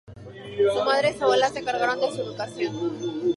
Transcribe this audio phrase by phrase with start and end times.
[0.73, 3.23] Su madre y su abuela se encargaron de su educación.